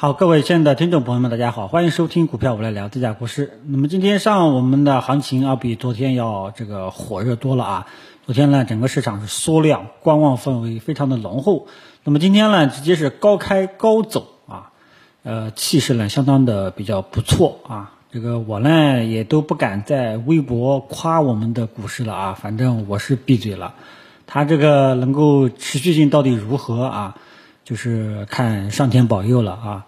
[0.00, 3.60] 好，各位亲爱的听众朋友们，大家好，欢迎收听股票我来聊这家股市。
[3.66, 7.86] 那么今天上午我们的行情要比昨天要这个火热多了啊。
[8.24, 11.66] 昨天呢，整个市场是缩量，观望氛围非常的浓厚。
[12.02, 14.70] 那么今天呢，直接是高开高走啊，
[15.22, 17.92] 呃，气势呢相当的比较不错啊。
[18.10, 23.74] 这个我呢也都不敢在微博夸我们的股市了啊，反正我是闭嘴了。
[24.26, 27.16] 它这个能够持续性到底如何啊？
[27.70, 29.86] 就是看上天保佑了啊。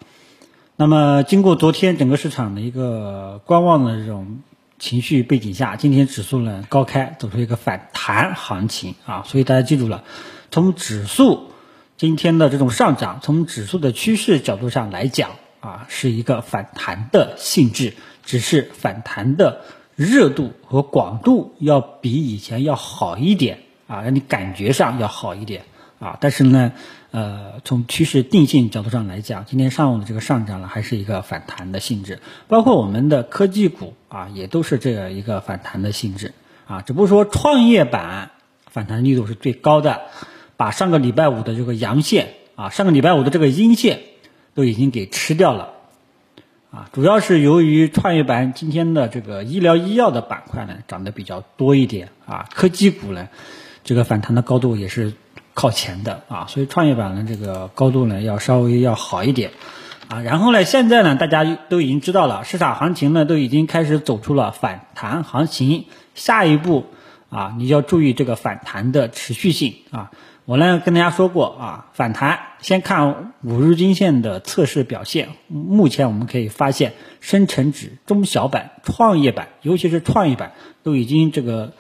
[0.76, 4.38] 那么经过昨天整个市场的一个观望的这种
[4.78, 9.24] 情绪背景下，今天指数呢高开，走出一个反弹行情啊。
[9.26, 10.04] 所以大家记住了，
[10.52, 11.50] 从指数
[11.96, 17.94] 今天的这种上涨，从指数的趋势角度上来讲啊，是一个反弹的性质，
[18.24, 19.62] 只是反弹的
[19.96, 23.58] 热度和广度要比以前要好一点
[23.88, 25.64] 啊，让你感觉上要好一点。
[26.02, 26.72] 啊，但是呢，
[27.12, 36.34] 呃，从趋势定性角度上来讲，今天上午的这个上涨呢，还是一个反弹的性质，包括我们的科技股啊，也都是这样一个反弹的性质。
[36.66, 38.32] 啊，只不过说创业板
[38.66, 40.00] 反弹力度是最高的，
[40.56, 44.00] 把上个礼拜五的这个阳线啊，上个礼拜五的这个阴线
[44.54, 45.74] 都已经给吃掉了。
[46.72, 52.08] 啊，主要是由于创业板今天的这个医疗医药的板块呢涨得比较多一点。
[52.26, 53.28] 啊，科技股呢
[53.84, 55.12] 这个反弹的高度也是。
[55.54, 59.50] 靠前的啊，所以创业板的这个高度呢要稍微要好一点
[60.08, 60.20] 啊。
[60.20, 65.86] 然后呢，现在呢大家都已经知道了，市场行情呢都已经开始走出了反弹行情。
[66.14, 66.86] 下一步
[67.30, 70.10] 啊，你要注意这个反弹的持续性啊。
[70.44, 75.28] 我呢跟大家说过啊，反弹先看五日均线的测试表现。
[75.46, 80.52] 目前我们可以发现，深成指、中小板、创业板，尤其是创业板
[80.82, 81.72] 都已经这个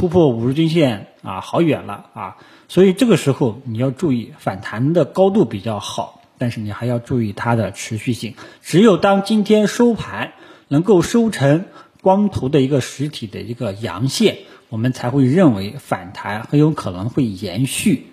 [0.00, 2.38] 突破五日均线啊，好远了啊。
[2.68, 8.34] 所以这个时候你要注意反弹的高度比较好，但是你还要注意它的持续性。
[8.62, 10.32] 只有当今天收盘
[10.68, 11.66] 能够收成
[12.00, 14.38] 光头的一个实体的一个阳线，
[14.70, 18.06] 我们才会认为反弹很有可能会延续。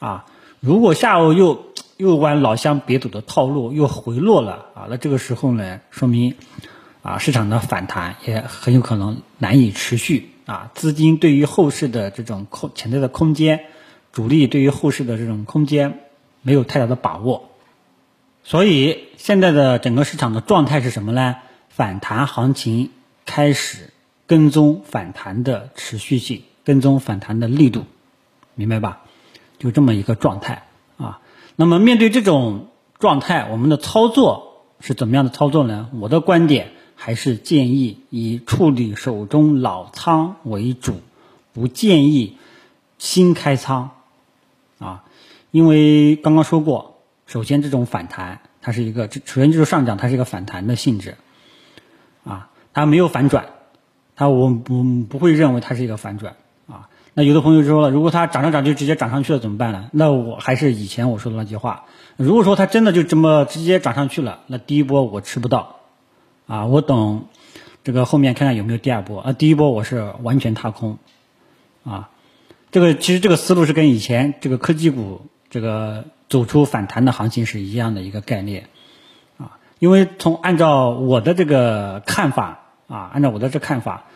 [0.00, 0.26] 啊，
[0.58, 1.64] 如果下午又
[1.96, 6.34] 又玩老乡别走的套路又回落了啊，那这个时候呢，说明
[7.02, 10.30] 啊市场的反弹也很有可能难以持续。
[10.48, 13.66] 啊，资金对于后市的这种空潜在的空间，
[14.12, 16.00] 主力对于后市的这种空间
[16.40, 17.50] 没有太大的把握，
[18.44, 21.36] 所以现在的整个市场的状态是什么呢？
[21.68, 22.92] 反弹行情
[23.26, 23.90] 开始
[24.26, 27.84] 跟踪反弹的持续性，跟踪反弹的力度，
[28.54, 29.02] 明白吧？
[29.58, 30.62] 就这么一个状态
[30.96, 31.20] 啊。
[31.56, 35.90] 那么面对这种状态，我们的操作是怎么样的操作呢？
[36.00, 36.72] 我的观点。
[37.00, 41.00] 还是建议以处理手中老仓为主，
[41.52, 42.36] 不建议
[42.98, 43.90] 新开仓
[44.80, 45.04] 啊，
[45.52, 51.16] 因为刚刚说过，首先这种反弹它是一个，首先就是上涨，它是一个反弹的性质
[52.24, 53.46] 啊，它没有反转，
[54.16, 56.34] 它我不不会认为它是一个反转
[56.66, 56.88] 啊。
[57.14, 59.88] 那有的朋友说了，如果它涨上涨就直接涨上去了怎么办呢？
[59.92, 61.84] 那我还是以前我说的那句话，
[62.16, 65.77] 如果说它真的就这么直接涨上去了，那第一波我吃不到。
[66.48, 67.26] 啊，我等
[67.84, 69.32] 这个后面看看有没有第二波啊。
[69.34, 70.96] 第一波我是完全踏空，
[71.84, 72.08] 啊，
[72.70, 75.20] 这个其实这个思路是跟以前这个科技股
[75.50, 78.70] 这个走出反弹的行情是一样的一个概念，
[79.36, 84.06] 啊，因为从按照我的这个看法啊，按照我的这看法，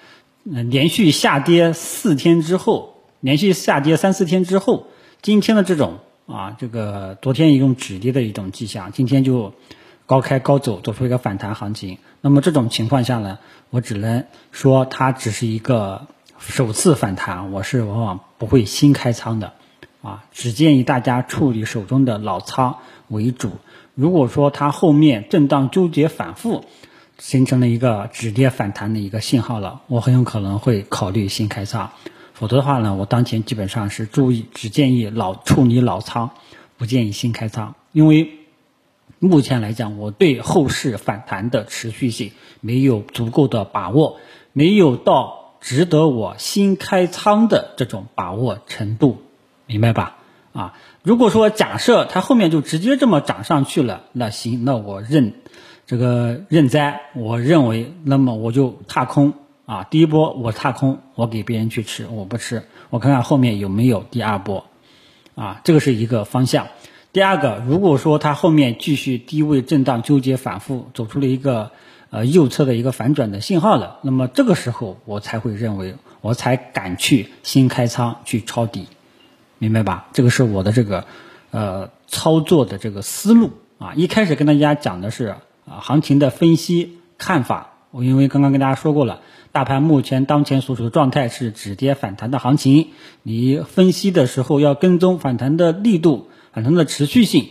[0.44, 4.86] 嗯，连续下跌四天之后，连续下跌三四天之后，
[5.20, 9.52] 今天的这种啊，这个昨天一种止跌的一种迹象，今天就。
[10.12, 11.96] 高开高走，走出一个反弹行情。
[12.20, 13.38] 那么这种情况下呢，
[13.70, 16.06] 我只能说它只是一个
[16.38, 19.54] 首次反弹，我是往往不会新开仓的，
[20.02, 22.76] 啊，只建议大家处理手中的老仓
[23.08, 23.52] 为主。
[23.94, 26.66] 如果说它后面震荡纠结反复，
[27.16, 31.90] 形成了一个止跌反弹的一个信号了，我很有可能会考虑新开仓。
[32.34, 36.28] 否则的话呢，我当前基本上是注意只建议老处理老仓，
[36.76, 38.41] 不建议新开仓，因为。
[39.24, 44.18] 目前来讲，我对后市反弹的持续性没有足够的把握，
[44.52, 49.22] 没有到值得我新开仓的这种把握程度，
[49.66, 50.16] 明白吧？
[50.52, 50.74] 啊，
[51.04, 55.34] 如果说假设它后面就直接这么涨上去了，那行，那我认
[55.86, 59.34] 这个认栽，我认为那么我就踏空
[59.66, 64.64] 啊，第一波我踏空，我给别人去吃，我不吃，我看看后面有没有第二波，
[65.36, 66.66] 啊，这个是一个方向。
[67.12, 71.70] 第二个，如果说它后面继续低位震荡纠结反复，走出了一个
[72.08, 78.86] 呃右侧的一个反转的信号了，那么这个时候我才会认为，我才敢去新开仓去抄底，
[79.58, 80.08] 明白吧？
[80.14, 81.04] 这个是我的这个
[81.50, 85.42] 呃操作的这个思路啊，一开始跟大家讲的是啊
[85.82, 89.20] 行情的分析看法，我因为刚刚跟大家说过了，
[89.52, 92.88] 大盘目前当前所处的状态是止跌反弹的行情，
[93.22, 97.48] 你分析的时候要跟踪反弹的力度、反弹的持续性。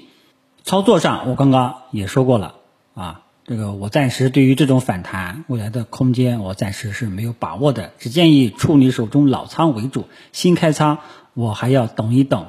[0.64, 2.56] 操作上，我刚刚也说过了
[2.94, 11.00] 啊，这个我暂时对于这种反弹未来的空间，我暂时是没有把握的，只建议处理手中老仓为主，新开仓
[11.34, 12.48] 我还要等一等，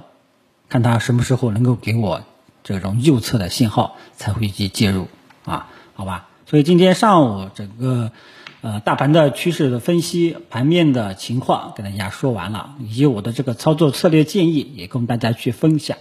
[0.68, 2.22] 看它什么时候能够给我。
[2.64, 5.08] 这种右侧的信号才会去介入
[5.44, 6.28] 啊，好吧？
[6.46, 8.12] 所以今天上午整个
[8.60, 15.98] 呃大盘的趋势的分析、盘面的情况跟大家说完了，以及我的这个操作策略建议也跟大家去分享。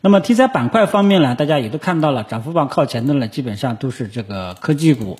[0.00, 5.18] 那么题材板块方面呢，大家也都看到了，涨幅榜靠前的呢，基本上都是这个科技股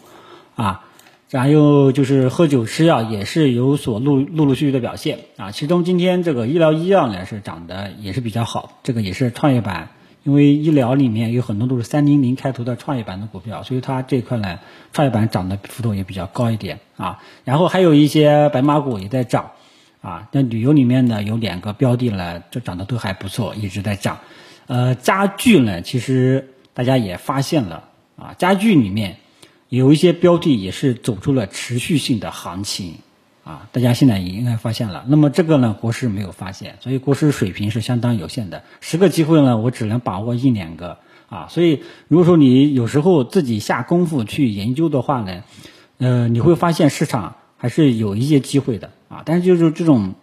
[0.55, 0.85] 啊，
[1.31, 5.51] 然后就是喝酒吃药也是有所陆陆陆续续的表现啊。
[5.51, 9.91] 其中今天这个医疗医药呢是涨得也是比较好，这个也是创业板。
[10.23, 14.59] 因为医疗里面有很多都是三零零开头的创业板的股票，所以它这块呢，
[14.93, 17.23] 创业板涨的幅度也比较高一点啊。
[17.45, 19.53] 然后还有一些白马股也在涨
[20.01, 20.29] 啊。
[20.33, 24.19] 那旅游里面呢，有两个标的呢，就涨得都还不错，一直在涨。
[24.67, 27.85] 呃，家具呢，其实大家也发现了
[28.17, 29.17] 啊，家具里面
[29.69, 32.97] 有一些标的也是走出了持续性的行情。
[33.45, 35.05] 啊，大家现在也应该发现了。
[35.07, 38.65] 那么这个呢，国师没有发现，所以国师水平是相当有限的。
[38.81, 40.99] 十个机会呢，我只能把握一两个
[41.29, 41.47] 啊。
[41.49, 45.45] 所以如果说你有时候自己下功夫去研究的话呢，
[45.99, 49.23] 呃，你会发现市场还是有一些机会的啊。
[49.25, 50.15] 但是就是这种，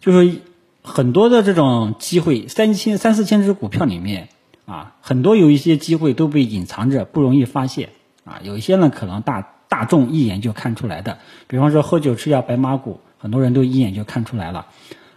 [0.00, 0.40] 就是
[0.88, 4.28] 很多的这种机会，三千三四千只股票里面
[4.66, 7.90] 啊，很多有一些机会都被隐藏着，不容易发现
[8.24, 8.40] 啊。
[8.42, 9.54] 有一些呢，可能大。
[9.70, 14.66] 大众一眼就看出来的，比方说喝酒吃药白马股，很多人都一眼就看出来了，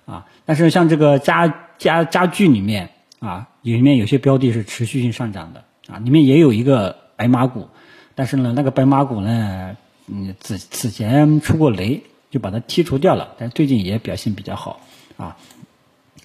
[0.05, 2.89] 啊，但是像这个家家家具里面
[3.19, 7.69] 啊，里面有些标的是持续性上涨的啊，里面也有一个白马股，
[8.13, 9.77] 但是呢，那个白马股呢，
[10.07, 14.81] 嗯，此此前出过雷，就把它剔除掉了，但最近也表现比较好
[15.15, 15.37] 啊，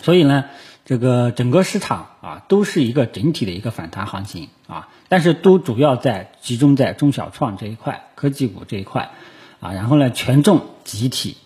[0.01, 0.45] 所以呢。
[0.89, 9.11] 这个整个市场啊，都是一个整体的一个反弹行情啊，但是都主要在集中在中小创这一块、科技股这一块
[9.59, 11.39] 啊，然后呢，权重集体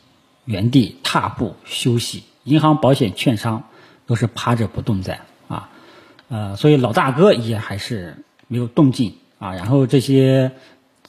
[0.44, 3.64] 原地踏步休息，银行、保险、券商
[4.05, 5.70] 都是趴着不动在啊，
[6.29, 10.53] 呃，所以老大哥也还是没有动静啊，然后这些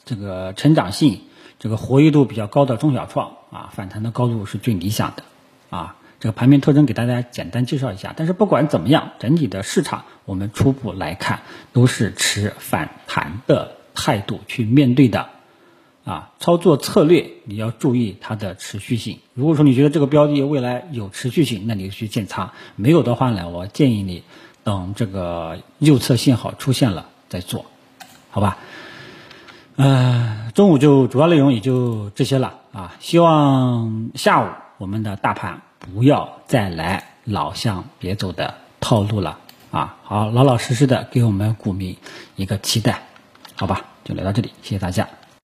[0.06, 1.20] 这个成长性、
[1.60, 5.24] 这个活跃度比较高的中小创啊，反弹的高度是最理想的
[5.70, 5.98] 啊。
[6.22, 11.40] 这个盘面特征给大家简单介绍一下，但是不管怎么样，整体的市场我们初步来看
[11.74, 15.30] 都是持反弹的态度去面对的，
[16.06, 19.18] 啊，操作策略你要注意它的持续性。
[19.34, 24.24] 如果说你觉得这个标的未来有持续性，那你就去建仓；没有的话呢，我建议你
[24.64, 27.66] 等这个右侧信号出现了再做，
[28.30, 28.60] 好吧？
[29.76, 35.64] 呃，中午就主要内容也就这些了啊，希望下午我们的大盘。
[35.82, 39.40] 不要再来老向别走的套路了
[39.72, 39.98] 啊！
[40.04, 41.98] 好，老老实实的给我们股民
[42.36, 43.02] 一个期待，
[43.56, 43.86] 好吧？
[44.04, 45.08] 就聊到这里，谢谢大家。